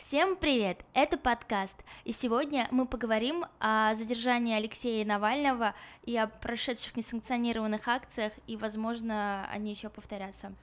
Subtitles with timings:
[0.00, 0.82] Всем привет!
[0.94, 8.32] Это подкаст, и сегодня мы поговорим о задержании Алексея Навального и о прошедших несанкционированных акциях,
[8.46, 10.54] и, возможно, они еще повторятся.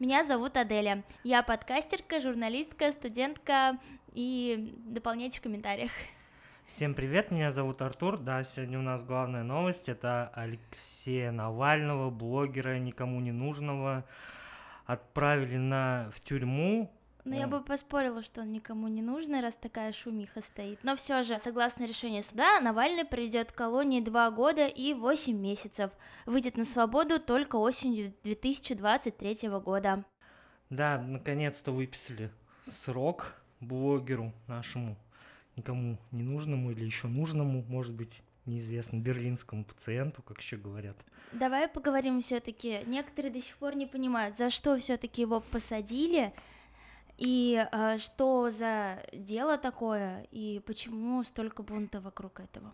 [0.00, 3.78] Меня зовут Аделя, я подкастерка, журналистка, студентка,
[4.12, 5.92] и дополняйте в комментариях.
[6.66, 8.18] Всем привет, меня зовут Артур.
[8.18, 9.88] Да, сегодня у нас главная новость.
[9.88, 14.04] Это Алексея Навального, блогера никому не нужного,
[14.84, 16.90] отправили на в тюрьму
[17.34, 20.78] ну, я бы поспорила, что он никому не нужен, раз такая шумиха стоит.
[20.82, 25.90] Но все же, согласно решению суда, Навальный проведет в колонии два года и восемь месяцев.
[26.26, 30.04] Выйдет на свободу только осенью 2023 года.
[30.70, 32.30] Да, наконец-то выписали
[32.64, 34.96] срок блогеру нашему,
[35.56, 40.96] никому не нужному или еще нужному, может быть, неизвестно, берлинскому пациенту, как еще говорят.
[41.32, 42.80] Давай поговорим все-таки.
[42.86, 46.32] Некоторые до сих пор не понимают, за что все-таки его посадили,
[47.20, 52.72] и э, что за дело такое, и почему столько бунта вокруг этого?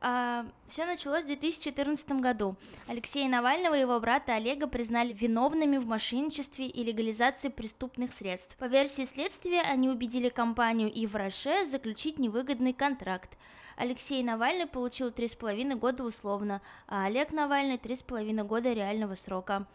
[0.00, 2.56] А, все началось в 2014 году.
[2.88, 8.56] Алексея Навального и его брата Олега признали виновными в мошенничестве и легализации преступных средств.
[8.56, 13.38] По версии следствия, они убедили компанию Ивраше заключить невыгодный контракт.
[13.76, 19.66] Алексей Навальный получил 3,5 года условно, а Олег Навальный 3,5 года реального срока.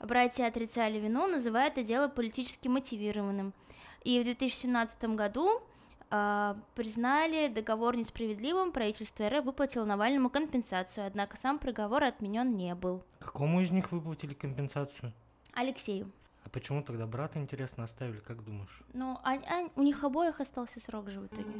[0.00, 3.52] Братья отрицали вину, называя это дело политически мотивированным.
[4.02, 5.62] И в 2017 году
[6.10, 13.04] э, признали договор несправедливым, правительство РФ выплатило Навальному компенсацию, однако сам приговор отменен не был.
[13.18, 15.12] Какому из них выплатили компенсацию?
[15.52, 16.10] Алексею.
[16.44, 18.82] А почему тогда брата, интересно, оставили, как думаешь?
[18.94, 21.52] Ну, а, а, у них обоих остался срок же в итоге.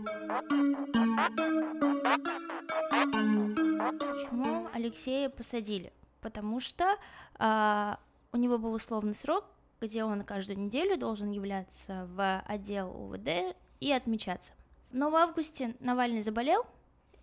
[3.99, 5.93] Почему Алексея посадили?
[6.23, 6.97] Потому что
[7.39, 7.99] а,
[8.33, 9.45] у него был условный срок,
[9.81, 14.53] где он каждую неделю должен являться в отдел УВД и отмечаться.
[14.93, 16.67] Но в августе Навальный заболел,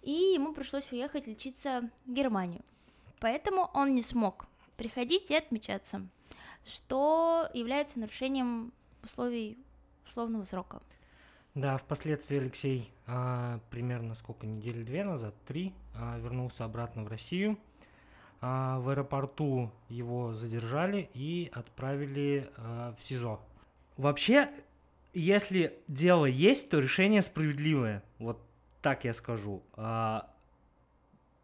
[0.01, 2.61] и ему пришлось уехать лечиться в Германию.
[3.19, 6.07] Поэтому он не смог приходить и отмечаться,
[6.65, 9.57] что является нарушением условий
[10.07, 10.81] условного срока.
[11.55, 17.57] Да, впоследствии Алексей а, примерно сколько, недели две назад, три, а, вернулся обратно в Россию–
[18.41, 23.39] а, в аэропорту его задержали и отправили а, в СИЗО.
[23.97, 24.49] Вообще,
[25.13, 28.03] если дело есть, то решение справедливое.
[28.19, 28.41] Вот
[28.81, 29.63] так я скажу.
[29.73, 30.29] А,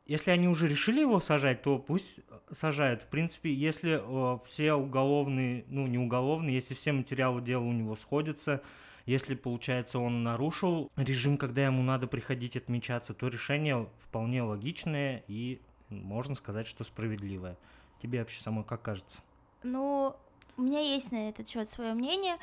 [0.06, 2.20] если они уже решили его сажать, то пусть
[2.52, 3.04] сажают.
[3.04, 4.02] В принципе, если
[4.46, 8.62] все уголовные, ну не уголовные, если все материалы дела у него сходятся,
[9.06, 15.62] если, получается, он нарушил режим, когда ему надо приходить отмечаться, то решение вполне логичное и
[16.02, 17.58] можно сказать, что справедливая.
[18.02, 19.22] Тебе вообще самой как кажется?
[19.64, 20.16] Ну,
[20.58, 22.38] у меня есть на этот счет свое мнение.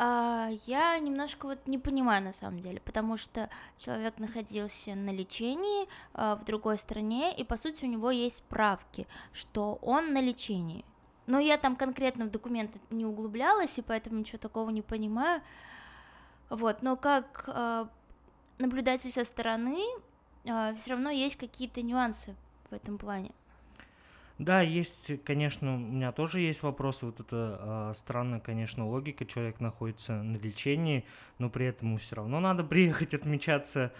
[0.00, 5.88] А, я немножко вот не понимаю на самом деле, потому что человек находился на лечении
[6.14, 10.84] а, в другой стране, и по сути у него есть справки, что он на лечении.
[11.26, 15.42] Но я там конкретно в документы не углублялась, и поэтому ничего такого не понимаю.
[16.48, 17.86] Вот, но как э,
[18.56, 19.84] наблюдатель со стороны,
[20.44, 22.34] все равно есть какие-то нюансы
[22.70, 23.32] в этом плане.
[24.38, 27.06] Да, есть, конечно, у меня тоже есть вопросы.
[27.06, 29.26] Вот это э, странная, конечно, логика.
[29.26, 31.04] Человек находится на лечении,
[31.38, 33.92] но при этом все равно надо приехать отмечаться.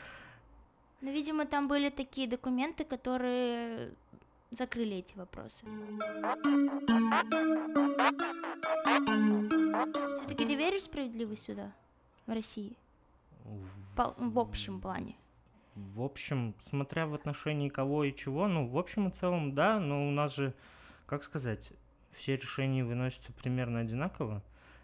[1.00, 3.94] Ну, видимо, там были такие документы, которые
[4.50, 5.66] закрыли эти вопросы.
[10.18, 11.72] Все-таки ты веришь в справедливость сюда,
[12.26, 12.76] в России?
[13.96, 15.16] По, в общем плане.
[15.94, 20.08] В общем, смотря в отношении кого и чего, ну, в общем и целом, да, но
[20.08, 20.52] у нас же,
[21.06, 21.72] как сказать,
[22.10, 24.42] все решения выносятся примерно одинаково.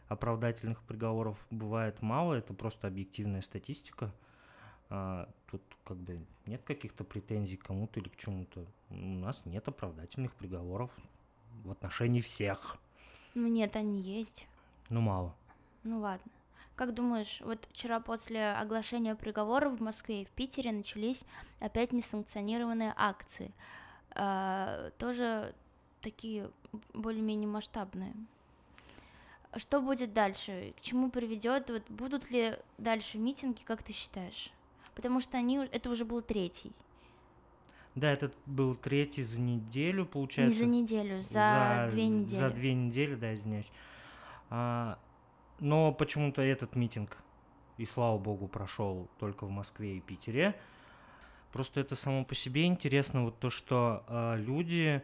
[0.09, 4.12] Оправдательных приговоров бывает мало, это просто объективная статистика.
[4.88, 8.65] А, тут как бы нет каких-то претензий к кому-то или к чему-то.
[8.91, 10.91] У нас нет оправдательных приговоров
[11.65, 12.77] в отношении всех.
[13.34, 14.47] Ну нет, они есть.
[14.91, 15.34] Ну мало.
[15.83, 16.31] Ну ладно.
[16.77, 21.25] Как думаешь, вот вчера после оглашения приговора в Москве и в Питере начались
[21.60, 23.53] опять несанкционированные акции.
[24.16, 25.54] Э, тоже
[26.01, 26.51] такие
[26.93, 28.13] более-менее масштабные.
[29.57, 30.75] Что будет дальше?
[30.77, 31.71] К чему приведет?
[31.71, 34.51] Вот будут ли дальше митинги, как ты считаешь?
[34.97, 36.72] Потому что они, это уже был третий.
[37.95, 40.65] Да, это был третий за неделю, получается.
[40.65, 42.41] Не за неделю, за, за две недели.
[42.41, 43.71] За две недели, да, извиняюсь.
[44.51, 44.98] А,
[45.60, 47.18] но почему-то этот митинг,
[47.77, 50.54] и слава богу, прошел только в Москве и Питере.
[51.53, 55.03] Просто это само по себе интересно, вот то, что э, люди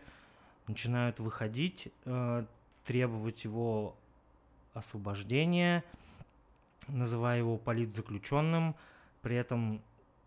[0.67, 2.45] начинают выходить, э,
[2.85, 3.97] требовать его
[4.75, 5.85] освобождения,
[6.89, 8.75] называя его политзаключенным,
[9.23, 9.81] при этом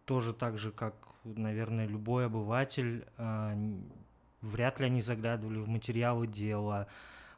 [0.06, 3.58] тоже так же, как, наверное, любой обыватель, а,
[4.42, 6.88] вряд ли они заглядывали в материалы дела,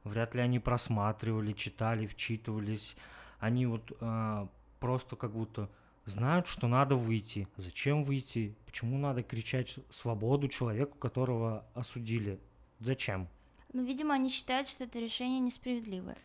[0.05, 2.95] вряд ли они просматривали, читали, вчитывались.
[3.39, 4.47] Они вот а,
[4.79, 5.69] просто как будто
[6.05, 7.47] знают, что надо выйти.
[7.57, 8.55] Зачем выйти?
[8.65, 12.39] Почему надо кричать свободу человеку, которого осудили?
[12.79, 13.27] Зачем?
[13.73, 16.17] Ну, видимо, они считают, что это решение несправедливое.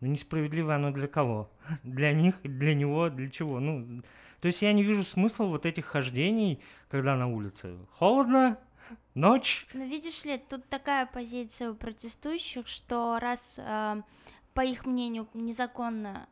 [0.00, 1.50] Ну, несправедливое оно для кого?
[1.82, 3.60] для них, для него, для чего?
[3.60, 4.02] Ну,
[4.40, 8.58] то есть я не вижу смысла вот этих хождений, когда на улице холодно,
[9.14, 9.66] ночь.
[9.72, 14.02] Ну, видишь ли, тут такая позиция у протестующих, что раз, э,
[14.54, 16.28] по их мнению, незаконно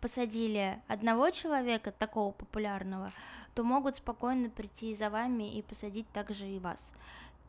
[0.00, 3.12] посадили одного человека, такого популярного,
[3.54, 6.92] то могут спокойно прийти за вами и посадить также и вас.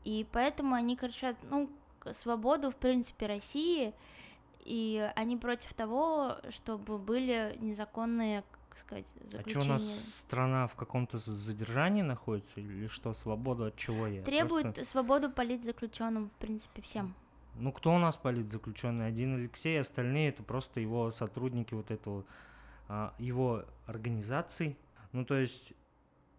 [0.05, 1.69] И поэтому они кричат, ну,
[2.11, 3.93] свободу, в принципе, России,
[4.63, 8.43] и они против того, чтобы были незаконные,
[8.75, 9.59] как сказать, заключения.
[9.59, 13.13] А что у нас страна в каком-то задержании находится или что?
[13.13, 14.21] Свободу от чего я?
[14.23, 14.83] Требует Просто...
[14.83, 17.13] свободу политзаключенным, в принципе, всем.
[17.55, 19.07] Ну, кто у нас политзаключенный?
[19.07, 22.25] Один Алексей, остальные это просто его сотрудники вот этого,
[22.89, 24.75] а, его организации.
[25.13, 25.73] Ну, то есть,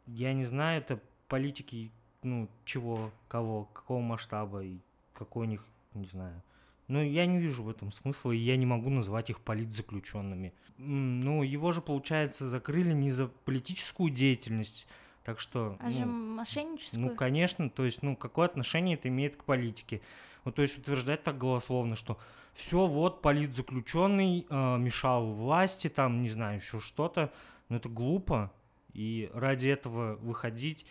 [0.06, 1.90] я не знаю, это политики,
[2.22, 4.78] ну, чего, кого, какого масштаба и
[5.14, 6.42] какой у них, не знаю.
[6.88, 10.52] Ну, я не вижу в этом смысла, и я не могу назвать их политзаключенными.
[10.78, 14.86] Ну, его же, получается, закрыли не за политическую деятельность,
[15.24, 15.76] так что...
[15.80, 17.00] А ну, же мошенническую?
[17.02, 20.00] Ну, конечно, то есть, ну, какое отношение это имеет к политике?
[20.44, 22.18] Ну, то есть утверждать так голословно, что
[22.52, 27.32] все, вот, политзаключенный э, мешал власти, там, не знаю, еще что-то,
[27.68, 28.52] ну, это глупо,
[28.92, 30.86] и ради этого выходить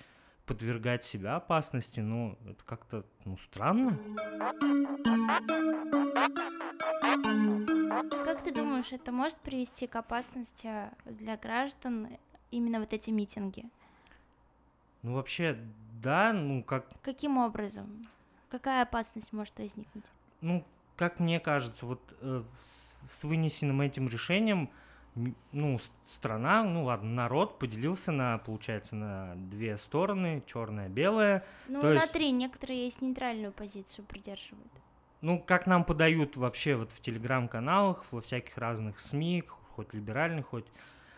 [0.45, 4.00] подвергать себя опасности, ну, это как-то, ну, странно.
[8.25, 12.09] Как ты думаешь, это может привести к опасности для граждан
[12.51, 13.65] именно вот эти митинги?
[15.01, 15.57] Ну, вообще,
[16.01, 16.88] да, ну, как...
[17.01, 18.07] Каким образом?
[18.50, 20.06] Какая опасность может возникнуть?
[20.41, 20.65] Ну,
[20.95, 24.69] как мне кажется, вот э, с, с вынесенным этим решением
[25.51, 31.45] ну, страна, ну ладно, народ поделился на, получается, на две стороны, черное, белое.
[31.67, 32.12] Ну, То на есть...
[32.12, 34.71] три, некоторые есть нейтральную позицию придерживают.
[35.21, 39.44] Ну, как нам подают вообще вот в телеграм-каналах, во всяких разных СМИ,
[39.75, 40.67] хоть либеральных, хоть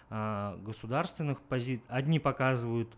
[0.10, 2.90] э, государственных позиций, одни показывают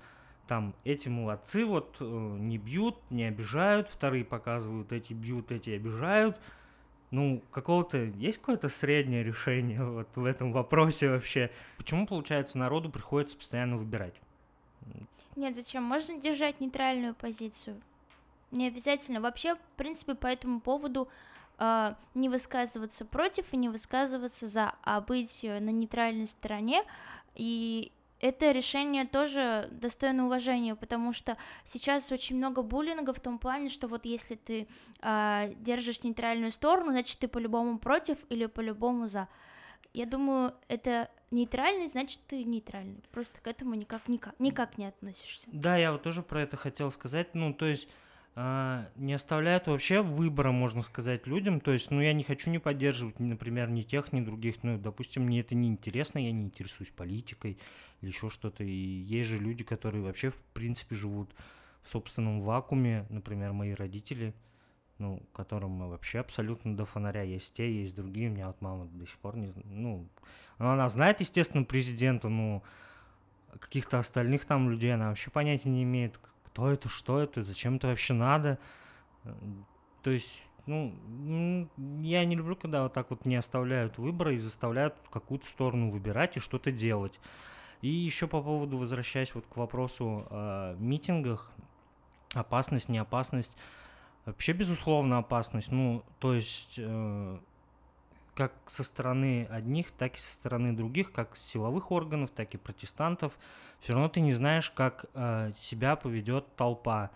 [0.48, 6.40] там эти молодцы, вот э, не бьют, не обижают, вторые показывают эти бьют, эти обижают
[7.12, 11.52] ну, какого-то есть какое-то среднее решение вот в этом вопросе вообще?
[11.78, 14.14] Почему, получается, народу приходится постоянно выбирать?
[15.36, 15.84] Нет, зачем?
[15.84, 17.82] Можно держать нейтральную позицию.
[18.52, 19.22] Не обязательно.
[19.22, 21.08] Вообще, в принципе, по этому поводу
[21.58, 26.84] э, не высказываться против и не высказываться за, а быть на нейтральной стороне.
[27.36, 33.70] И это решение тоже достойно уважения, потому что сейчас очень много буллинга в том плане,
[33.70, 34.68] что вот если ты
[35.02, 39.28] э, держишь нейтральную сторону, значит ты по-любому против или по-любому за.
[39.94, 43.04] Я думаю, это нейтральный, значит ты нейтральный.
[43.12, 45.48] Просто к этому никак, никак, никак не относишься.
[45.52, 47.34] Да, я вот тоже про это хотел сказать.
[47.34, 47.88] Ну, то есть
[48.96, 51.60] не оставляют вообще выбора, можно сказать, людям.
[51.60, 54.64] То есть, ну, я не хочу не поддерживать, например, ни тех, ни других.
[54.64, 57.58] Ну, допустим, мне это не интересно, я не интересуюсь политикой
[58.02, 58.64] или еще что-то.
[58.64, 61.30] И есть же люди, которые вообще, в принципе, живут
[61.84, 63.06] в собственном вакууме.
[63.10, 64.34] Например, мои родители,
[65.00, 67.24] ну, которым мы вообще абсолютно до фонаря.
[67.24, 68.30] Есть те, есть другие.
[68.30, 69.68] У меня вот мама до сих пор не знает.
[69.68, 70.08] Ну,
[70.60, 72.64] она знает, естественно, президента, ну,
[73.60, 76.20] каких-то остальных там людей она вообще понятия не имеет,
[76.60, 78.60] кто это, что это, зачем это вообще надо.
[80.04, 80.94] То есть, ну,
[82.02, 86.36] я не люблю, когда вот так вот не оставляют выбора и заставляют какую-то сторону выбирать
[86.36, 87.18] и что-то делать.
[87.82, 91.50] И еще по поводу, возвращаясь вот к вопросу о митингах,
[92.34, 93.56] опасность, не опасность.
[94.26, 95.72] Вообще, безусловно, опасность.
[95.72, 97.40] Ну, то есть, э,
[98.40, 103.38] как со стороны одних, так и со стороны других, как силовых органов, так и протестантов
[103.82, 107.12] все равно ты не знаешь, как э, себя поведет толпа.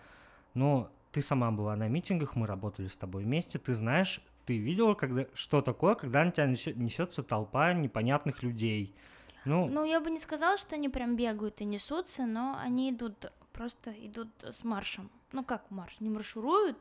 [0.54, 4.94] Но ты сама была на митингах, мы работали с тобой вместе, ты знаешь, ты видела,
[4.94, 8.94] когда, что такое, когда на тебя несется толпа непонятных людей.
[9.46, 13.32] Ну, ну, я бы не сказала, что они прям бегают и несутся, но они идут,
[13.52, 15.10] просто идут с маршем.
[15.32, 16.00] Ну, как марш?
[16.00, 16.78] Не маршируют,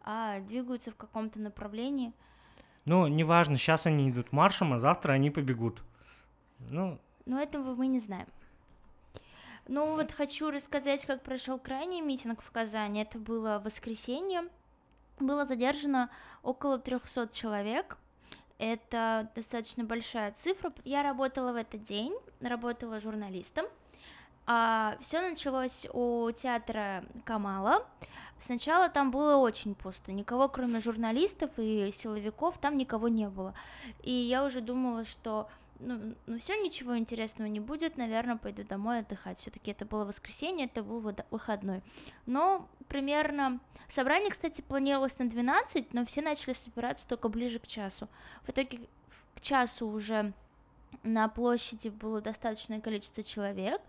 [0.00, 2.12] а двигаются в каком-то направлении.
[2.86, 5.82] Ну, неважно, сейчас они идут маршем, а завтра они побегут.
[6.70, 8.28] Ну, но этого мы не знаем.
[9.68, 13.02] Ну вот хочу рассказать, как прошел крайний митинг в Казани.
[13.02, 14.42] Это было воскресенье.
[15.18, 16.08] Было задержано
[16.42, 17.98] около 300 человек.
[18.58, 20.72] это достаточно большая цифра.
[20.84, 23.66] Я работала в этот день, работала журналистом.
[24.46, 27.84] А, все началось у театра Камала.
[28.38, 33.54] Сначала там было очень пусто, никого кроме журналистов и силовиков там никого не было.
[34.02, 35.48] И я уже думала, что
[35.78, 39.38] ну, ну все, ничего интересного не будет, наверное, пойду домой отдыхать.
[39.38, 41.00] Все-таки это было воскресенье, это был
[41.30, 41.82] выходной.
[42.26, 43.60] Но примерно...
[43.88, 48.08] Собрание, кстати, планировалось на 12, но все начали собираться только ближе к часу.
[48.44, 48.88] В итоге
[49.34, 50.32] к часу уже
[51.06, 53.80] на площади было достаточное количество человек.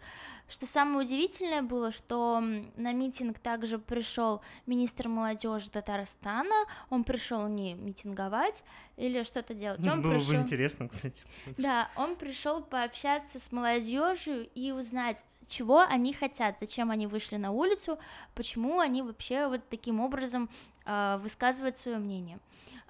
[0.47, 6.55] Что самое удивительное было, что на митинг также пришел министр молодежи Татарстана.
[6.89, 8.63] Он пришел не митинговать
[8.95, 9.85] или что-то делать.
[9.85, 10.35] Он было пришел...
[10.35, 11.23] бы интересно, кстати.
[11.57, 17.51] Да, он пришел пообщаться с молодежью и узнать, чего они хотят, зачем они вышли на
[17.51, 17.99] улицу,
[18.33, 20.49] почему они вообще вот таким образом
[20.85, 22.39] э, высказывают свое мнение.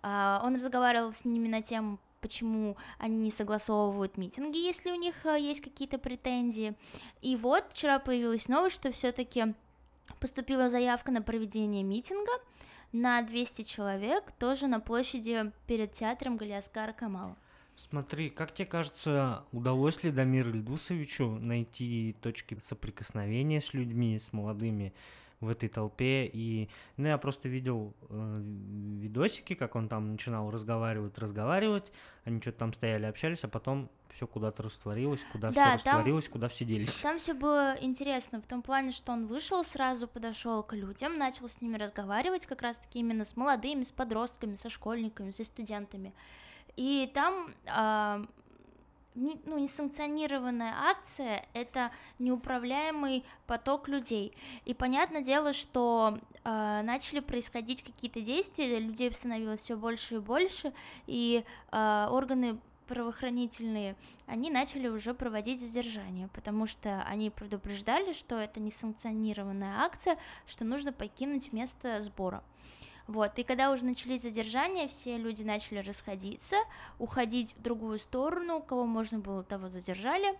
[0.03, 5.25] Э, он разговаривал с ними на тему почему они не согласовывают митинги, если у них
[5.25, 6.75] э, есть какие-то претензии.
[7.21, 9.53] И вот вчера появилась новость, что все-таки
[10.19, 12.31] поступила заявка на проведение митинга
[12.91, 17.36] на 200 человек, тоже на площади перед театром Галиаскара Камала.
[17.75, 24.93] Смотри, как тебе кажется, удалось ли Дамиру Ильдусовичу найти точки соприкосновения с людьми, с молодыми
[25.39, 26.25] в этой толпе.
[26.25, 28.41] И, ну, я просто видел э,
[29.00, 31.91] видосики, как он там начинал разговаривать, разговаривать.
[32.24, 36.34] Они что-то там стояли, общались, а потом все куда-то растворилось, куда да, все растворилось, там,
[36.34, 37.01] куда все делись.
[37.01, 41.48] Там все было интересно в том плане, что он вышел, сразу подошел к людям, начал
[41.48, 46.13] с ними разговаривать, как раз-таки именно с молодыми, с подростками, со школьниками, со студентами.
[46.75, 48.25] И там э,
[49.17, 54.33] ну, несанкционированная акция— это неуправляемый поток людей.
[54.65, 60.74] И понятное дело, что э, начали происходить какие-то действия, людей становилось все больше и больше,
[61.07, 63.95] и э, органы правоохранительные,
[64.27, 70.93] они начали уже проводить задержание, потому что они предупреждали, что это несанкционированная акция, что нужно
[70.93, 72.43] покинуть место сбора.
[73.08, 76.58] Вот, и когда уже начались задержания, все люди начали расходиться,
[77.00, 80.38] уходить в другую сторону, кого можно было, того задержали.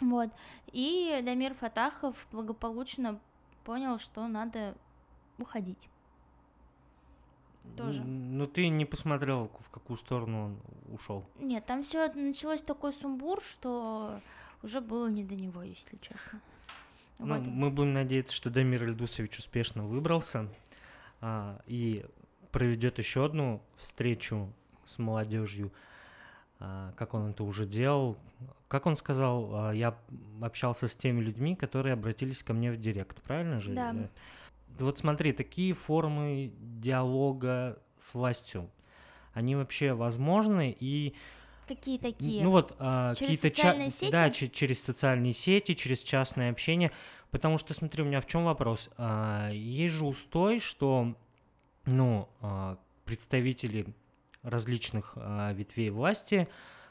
[0.00, 0.28] Вот,
[0.72, 3.18] и Дамир Фатахов благополучно
[3.64, 4.76] понял, что надо
[5.38, 5.88] уходить.
[7.76, 8.04] Тоже.
[8.04, 11.24] Ну ты не посмотрел, в какую сторону он ушел.
[11.40, 14.20] Нет, там все началось такой сумбур, что
[14.62, 16.40] уже было не до него, если честно.
[17.18, 17.46] Ну, вот.
[17.46, 20.48] мы будем надеяться, что Дамир Ильдусович успешно выбрался
[21.20, 22.04] а, и
[22.52, 24.52] проведет еще одну встречу
[24.84, 25.72] с молодежью,
[26.58, 28.16] а, как он это уже делал.
[28.68, 29.96] Как он сказал, а, я
[30.40, 33.74] общался с теми людьми, которые обратились ко мне в директ, правильно же?
[33.74, 33.94] Да.
[34.78, 38.70] Вот смотри, такие формы диалога с властью,
[39.32, 41.14] они вообще возможны и
[41.66, 42.44] Какие такие?
[42.44, 44.10] Ну вот а, через какие-то социальные ча- сети?
[44.12, 46.92] Да, через социальные сети, через частное общение.
[47.30, 48.88] Потому что, смотри, у меня в чем вопрос?
[48.96, 51.14] А, есть же устой, что
[51.84, 53.86] ну, а, представители
[54.42, 56.48] различных а, ветвей власти,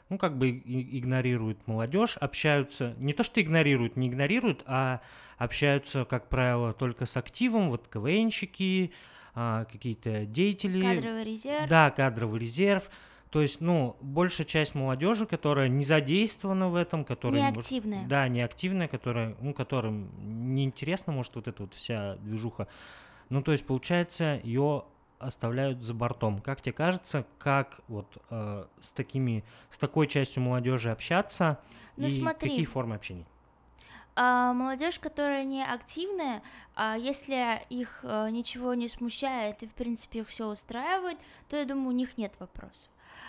[0.08, 5.00] ну, как бы игнорируют молодежь, общаются, не то что игнорируют, не игнорируют, а
[5.36, 8.92] общаются, как правило, только с активом, вот КВНщики,
[9.34, 10.80] какие-то деятели.
[10.80, 11.68] Кадровый резерв.
[11.68, 12.88] Да, кадровый резерв.
[13.36, 17.52] То есть, ну, большая часть молодежи, которая не задействована в этом, которая...
[17.52, 18.06] Неактивная.
[18.06, 22.66] Да, неактивная, которая, ну, которым неинтересна, может, вот эта вот вся движуха.
[23.28, 24.86] Ну, то есть, получается, ее
[25.18, 26.40] оставляют за бортом.
[26.40, 31.60] Как тебе кажется, как вот э, с такими, с такой частью молодежи общаться
[31.98, 32.48] ну, и смотри.
[32.48, 33.26] какие формы общения?
[34.14, 36.42] А молодежь, которая не активная,
[36.74, 41.18] а если их а, ничего не смущает и в принципе их все устраивает,
[41.50, 42.88] то я думаю, у них нет вопросов.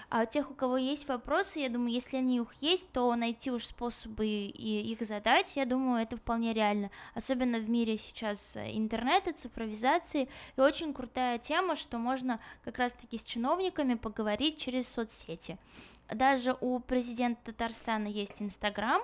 [0.09, 3.13] А у тех, у кого есть вопросы, я думаю, если они у них есть, то
[3.15, 6.91] найти уж способы и их задать, я думаю, это вполне реально.
[7.13, 10.29] Особенно в мире сейчас интернета, цифровизации.
[10.55, 15.57] И очень крутая тема, что можно как раз-таки с чиновниками поговорить через соцсети.
[16.09, 19.01] Даже у президента Татарстана есть Инстаграм,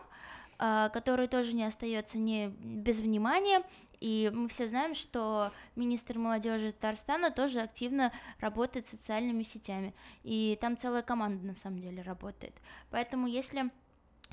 [0.93, 3.63] который тоже не остается не без внимания.
[3.99, 9.93] И мы все знаем, что министр молодежи Татарстана тоже активно работает социальными сетями.
[10.23, 12.53] И там целая команда на самом деле работает.
[12.91, 13.71] Поэтому если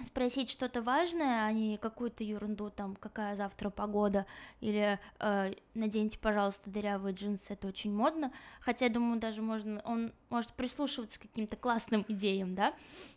[0.03, 4.27] спросить что-то важное, а не какую-то ерунду, там, какая завтра погода,
[4.61, 10.13] или э, наденьте, пожалуйста, дырявые джинсы, это очень модно, хотя, я думаю, даже можно, он
[10.29, 12.75] может прислушиваться к каким-то классным идеям, да,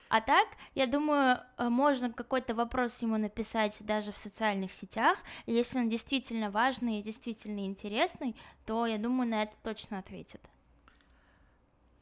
[0.09, 5.53] а так, я думаю, э, можно какой-то вопрос ему написать даже в социальных сетях, и
[5.53, 10.41] если он действительно важный и действительно интересный, то, я думаю, на это точно ответит.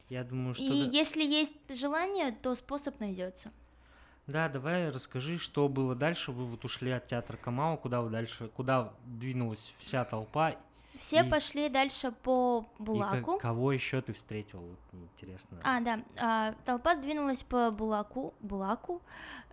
[0.08, 0.62] Я думаю, что...
[0.62, 0.74] И да.
[0.74, 3.50] если есть желание, то способ найдется.
[4.32, 6.32] Да, давай расскажи, что было дальше.
[6.32, 10.56] Вы вот ушли от театра Камау, куда вы дальше, куда двинулась вся толпа?
[10.98, 13.38] Все И- пошли дальше по И Булаку.
[13.38, 14.60] кого еще ты встретил?
[14.60, 15.58] Вот интересно.
[15.62, 19.02] А, да, а, толпа двинулась по Булаку, Булаку,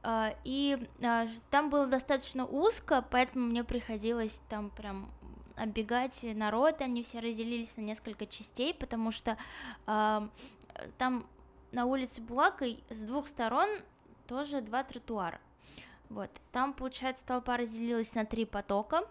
[0.01, 5.11] а, и а, там было достаточно узко, поэтому мне приходилось там прям
[5.57, 9.37] оббегать народ, они все разделились на несколько частей, потому что
[9.87, 10.27] э,
[10.97, 11.27] там
[11.73, 13.67] на улице Булака и с двух сторон
[14.29, 15.41] тоже два тротуара.
[16.09, 19.01] Вот, там, получается, толпа разделилась на три потока.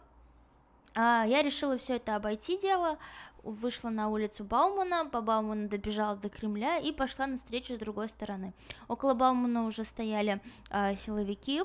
[0.94, 2.98] А, я решила все это обойти дело,
[3.42, 8.52] вышла на улицу Баумана, по Бауману добежала до Кремля и пошла навстречу с другой стороны.
[8.86, 11.62] Около Баумана уже стояли а, силовики,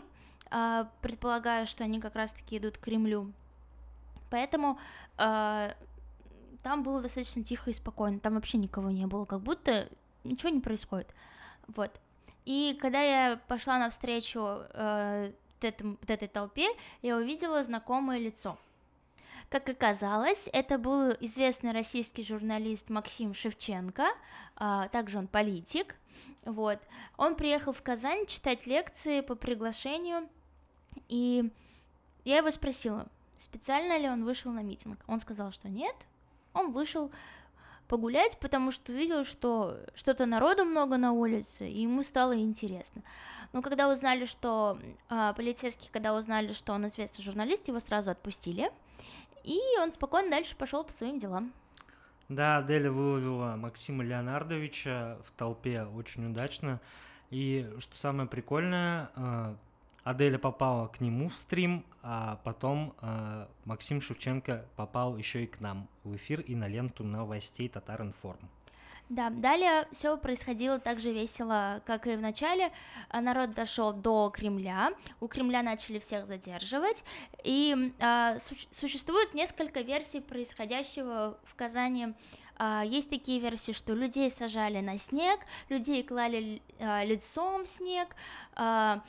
[0.50, 3.32] а, предполагаю, что они как раз-таки идут к Кремлю.
[4.30, 4.80] Поэтому
[5.18, 5.76] а,
[6.64, 9.90] там было достаточно тихо и спокойно, там вообще никого не было, как будто
[10.24, 11.08] ничего не происходит.
[11.68, 11.92] Вот.
[12.46, 14.40] И когда я пошла навстречу
[14.74, 16.68] э, вот этому- вот этой толпе,
[17.02, 18.58] я увидела знакомое лицо.
[19.50, 24.08] Как оказалось, это был известный российский журналист Максим Шевченко,
[24.56, 25.96] а, также он политик.
[26.44, 26.80] Вот.
[27.18, 30.28] Он приехал в Казань читать лекции по приглашению,
[31.08, 31.52] и
[32.26, 33.08] я его спросила,
[33.38, 35.00] специально ли он вышел на митинг.
[35.08, 35.96] Он сказал, что нет,
[36.54, 37.12] он вышел
[37.94, 43.04] погулять, потому что увидел, что что-то народу много на улице, и ему стало интересно.
[43.52, 48.72] Но когда узнали, что а, полицейские, когда узнали, что он известный журналист, его сразу отпустили,
[49.44, 51.54] и он спокойно дальше пошел по своим делам.
[52.30, 56.82] Да, Аделя выловила Максима Леонардовича в толпе очень удачно.
[57.30, 59.56] И что самое прикольное, э,
[60.04, 65.62] Аделя попала к нему в стрим, а потом э, Максим Шевченко попал еще и к
[65.62, 68.50] нам в эфир и на ленту новостей Татар-Информ.
[69.10, 72.72] Да, далее все происходило так же весело, как и в начале.
[73.10, 77.04] А, Народ дошел до Кремля, у Кремля начали всех задерживать,
[77.44, 82.14] и а, суще- существует несколько версий происходящего в Казани.
[82.56, 88.16] А, есть такие версии, что людей сажали на снег, людей клали а, лицом в снег.
[88.56, 89.00] Э,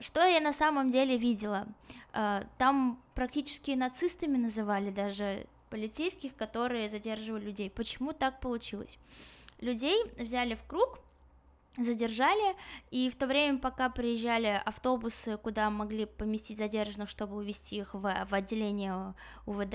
[0.00, 1.66] что я на самом деле видела?
[2.12, 7.70] А, там практически нацистами называли даже полицейских, которые задерживали людей.
[7.70, 8.98] Почему так получилось?
[9.60, 10.98] Людей взяли в круг,
[11.76, 12.56] задержали,
[12.90, 18.00] и в то время, пока приезжали автобусы, куда могли поместить задержанных, чтобы увезти их в,
[18.00, 19.14] в отделение
[19.46, 19.74] УВД,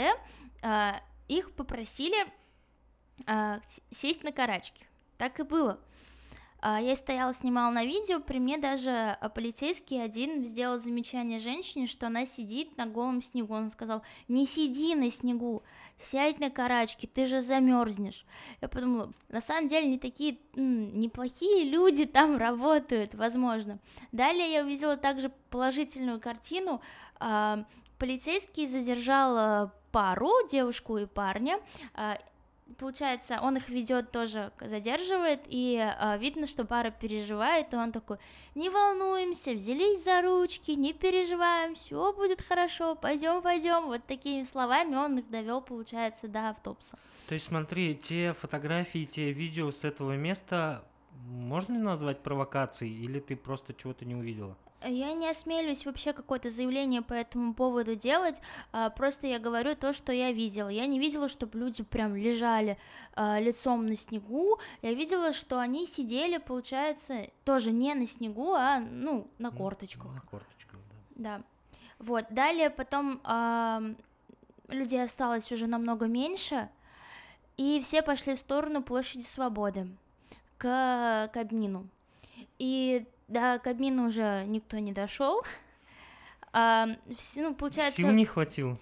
[0.61, 2.27] а, их попросили
[3.25, 4.85] с- сесть на карачки.
[5.17, 5.79] Так и было.
[6.67, 11.85] А, Я стояла, снимала на видео, при мне даже а, полицейский один сделал замечание женщине,
[11.85, 13.53] что она сидит на голом снегу.
[13.53, 15.61] Он сказал, не сиди на снегу,
[15.99, 18.25] сядь на карачки, ты же замерзнешь.
[18.61, 23.77] Я подумала, на самом деле не такие м, неплохие люди там работают, возможно.
[24.11, 26.81] Далее я увидела также положительную картину.
[27.19, 27.63] А,
[27.99, 31.59] Полицейский задержал пару, девушку и парня.
[32.77, 38.17] Получается, он их ведет тоже, задерживает, и а, видно, что пара переживает, и он такой,
[38.55, 43.85] не волнуемся, взялись за ручки, не переживаем, все будет хорошо, пойдем, пойдем.
[43.85, 46.97] Вот такими словами он их довел, получается, до автобуса.
[47.29, 50.83] То есть смотри, те фотографии, те видео с этого места
[51.25, 54.57] можно ли назвать провокацией, или ты просто чего-то не увидела?
[54.87, 59.93] Я не осмелюсь вообще какое-то заявление по этому поводу делать, а, просто я говорю то,
[59.93, 60.69] что я видела.
[60.69, 62.77] Я не видела, чтобы люди прям лежали
[63.13, 68.79] а, лицом на снегу, я видела, что они сидели, получается, тоже не на снегу, а,
[68.79, 70.13] ну, на корточках.
[70.13, 70.79] На корточках,
[71.15, 71.37] да.
[71.37, 71.43] Да.
[71.99, 72.25] Вот.
[72.29, 73.21] Далее потом
[74.67, 76.69] людей осталось уже намного меньше,
[77.57, 79.87] и все пошли в сторону площади Свободы
[80.57, 81.87] к Кабмину.
[82.59, 85.43] И до Кабмина уже никто не дошел.
[86.53, 88.77] ну, получается, Сил не хватило.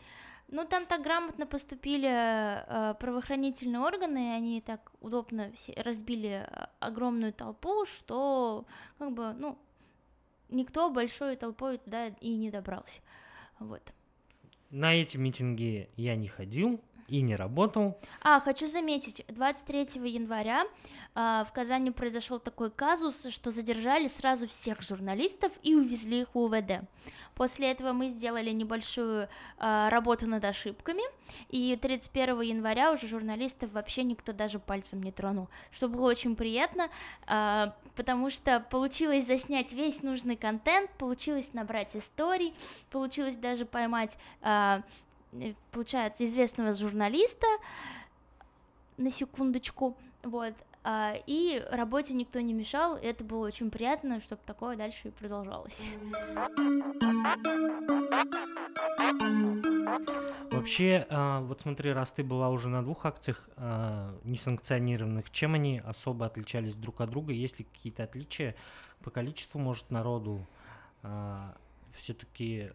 [0.50, 7.34] ну там так грамотно поступили э, правоохранительные органы, и они так удобно разбили э, огромную
[7.34, 8.66] толпу, что
[9.00, 9.58] как бы, ну,
[10.50, 13.02] никто большой толпой туда и не добрался.
[13.60, 13.82] Вот.
[14.70, 17.98] На эти митинги я не ходил и не работал.
[18.22, 20.66] А, хочу заметить, 23 января
[21.16, 26.40] а, в Казани произошел такой казус, что задержали сразу всех журналистов и увезли их в
[26.40, 26.88] УВД.
[27.36, 31.04] После этого мы сделали небольшую а, работу над ошибками,
[31.50, 36.90] и 31 января уже журналистов вообще никто даже пальцем не тронул, что было очень приятно,
[37.26, 42.54] а, потому что получилось заснять весь нужный контент, получилось набрать историй,
[42.92, 44.82] получилось даже поймать э,
[45.72, 47.48] получается, известного журналиста,
[48.98, 54.42] на секундочку, вот, а, и работе никто не мешал, и это было очень приятно, чтобы
[54.46, 55.82] такое дальше и продолжалось.
[60.52, 65.82] Вообще, а, вот смотри, раз ты была уже на двух акциях а, несанкционированных, чем они
[65.86, 67.32] особо отличались друг от друга?
[67.32, 68.56] Есть ли какие-то отличия
[69.04, 70.46] по количеству, может, народу?
[71.92, 72.72] Все-таки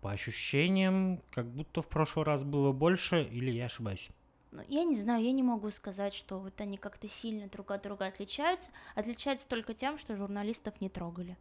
[0.00, 4.10] по ощущениям, как будто в прошлый раз было больше, или я ошибаюсь?
[4.52, 7.82] Ну, я не знаю, я не могу сказать, что вот они как-то сильно друг от
[7.82, 8.70] друга отличаются.
[8.94, 11.36] Отличаются только тем, что журналистов не трогали.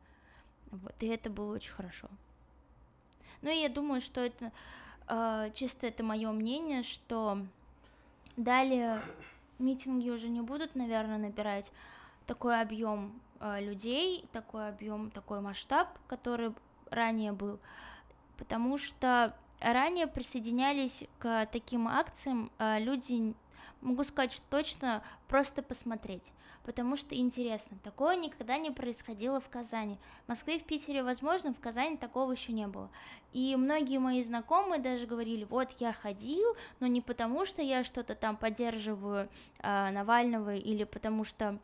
[0.71, 2.07] Вот, и это было очень хорошо.
[3.41, 4.51] Ну и я думаю, что это
[5.07, 7.39] э, чисто это мое мнение, что
[8.37, 9.01] далее
[9.57, 11.71] митинги уже не будут, наверное, набирать
[12.27, 16.53] такой объем э, людей, такой объем, такой масштаб, который
[16.91, 17.59] ранее был,
[18.39, 23.35] потому что ранее присоединялись к таким акциям э, люди,
[23.81, 26.31] могу сказать точно, просто посмотреть,
[26.63, 27.77] потому что интересно.
[27.83, 29.99] Такое никогда не происходило в Казани.
[30.25, 32.89] В Москве, в Питере, возможно, в Казани такого еще не было.
[33.33, 38.15] И многие мои знакомые даже говорили, вот я ходил, но не потому, что я что-то
[38.15, 41.59] там поддерживаю э, Навального или потому что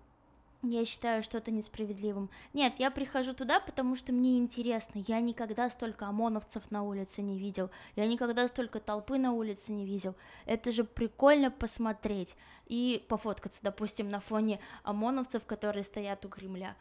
[0.69, 2.29] я считаю что-то несправедливым.
[2.53, 5.03] Нет, я прихожу туда, потому что мне интересно.
[5.07, 7.69] Я никогда столько ОМОНовцев на улице не видел.
[7.95, 10.15] Я никогда столько толпы на улице не видел.
[10.45, 12.35] Это же прикольно посмотреть
[12.67, 16.75] и пофоткаться, допустим, на фоне ОМОНовцев, которые стоят у Кремля.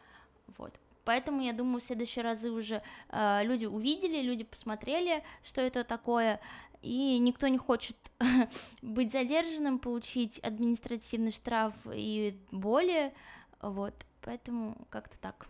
[0.57, 0.73] Вот.
[1.05, 6.41] Поэтому я думаю, в следующие разы уже э, люди увидели, люди посмотрели, что это такое,
[6.81, 7.95] и никто не хочет
[8.81, 13.13] быть задержанным, получить административный штраф и более.
[13.69, 15.47] Вот, поэтому как-то так.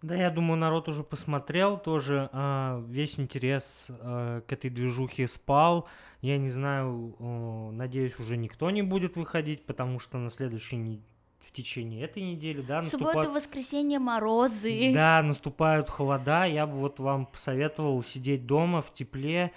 [0.00, 5.88] Да, я думаю, народ уже посмотрел тоже, а, весь интерес а, к этой движухе спал.
[6.22, 11.02] Я не знаю, а, надеюсь, уже никто не будет выходить, потому что на следующей
[11.40, 13.12] в течение этой недели, да, наступают...
[13.12, 14.92] Суббота, воскресенье, морозы.
[14.94, 16.44] Да, наступают холода.
[16.44, 19.52] Я бы вот вам посоветовал сидеть дома в тепле.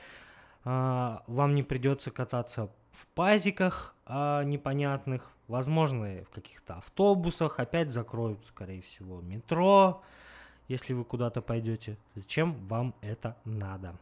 [0.63, 8.39] А, вам не придется кататься в пазиках а, непонятных, возможно, в каких-то автобусах опять закроют,
[8.47, 10.01] скорее всего, метро,
[10.69, 11.97] если вы куда-то пойдете.
[12.15, 13.95] Зачем вам это надо?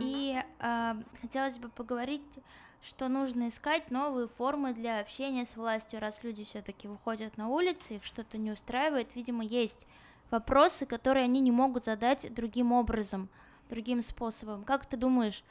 [0.00, 2.40] И э, хотелось бы поговорить,
[2.82, 7.96] что нужно искать новые формы для общения с властью, раз люди все-таки выходят на улицы,
[7.96, 9.86] их что-то не устраивает, видимо, есть
[10.32, 13.28] вопросы, которые они не могут задать другим образом,
[13.70, 14.64] другим способом.
[14.64, 15.44] Как ты думаешь,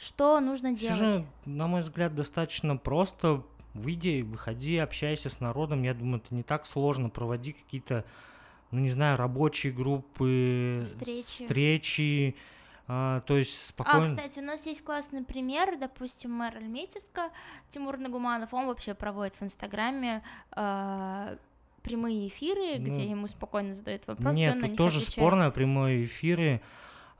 [0.00, 0.98] что нужно делать?
[0.98, 3.44] Же, на мой взгляд, достаточно просто.
[3.74, 5.82] Выйди, выходи, общайся с народом.
[5.82, 7.08] Я думаю, это не так сложно.
[7.08, 8.04] Проводи какие-то,
[8.70, 11.26] ну не знаю, рабочие группы, встречи.
[11.26, 12.36] встречи
[12.92, 14.02] а, то есть спокойно.
[14.02, 17.30] А, кстати, у нас есть классный пример, допустим, мэр Альметьевска
[17.68, 20.24] Тимур Нагуманов, он вообще проводит в Инстаграме
[20.56, 21.36] э,
[21.82, 24.36] прямые эфиры, ну, где ему спокойно задают вопросы.
[24.36, 25.12] Нет, тут тоже отвечает.
[25.12, 26.62] спорно прямые эфиры.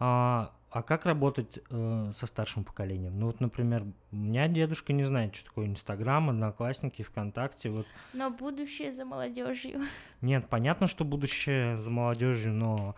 [0.00, 3.18] А, а как работать э, со старшим поколением?
[3.18, 7.70] Ну вот, например, у меня дедушка не знает, что такое Инстаграм, Одноклассники, ВКонтакте.
[7.70, 7.86] Вот.
[8.12, 9.82] Но будущее за молодежью.
[10.20, 12.94] Нет, понятно, что будущее за молодежью, но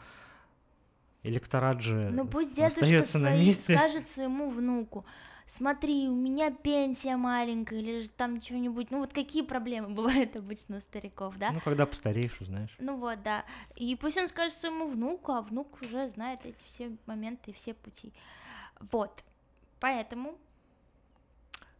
[1.22, 5.06] электорат же Ну пусть дедушка свои скажет своему внуку,
[5.52, 10.78] смотри, у меня пенсия маленькая, или же там что-нибудь, ну вот какие проблемы бывают обычно
[10.78, 11.50] у стариков, да?
[11.52, 12.74] Ну, когда постареешь, узнаешь.
[12.78, 13.44] Ну вот, да,
[13.76, 17.74] и пусть он скажет своему внуку, а внук уже знает эти все моменты и все
[17.74, 18.12] пути,
[18.90, 19.22] вот,
[19.78, 20.36] поэтому...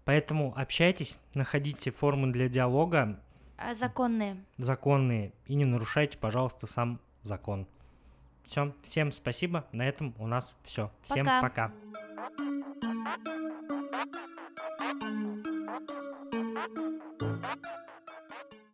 [0.05, 3.21] Поэтому общайтесь, находите формы для диалога.
[3.57, 4.37] А, законные.
[4.59, 7.69] Законные, и не нарушайте, пожалуйста, сам закон.
[8.45, 10.91] Все, всем спасибо, на этом у нас все.
[11.05, 11.41] Всем пока.
[11.41, 12.02] пока.
[12.23, 12.63] Thank you.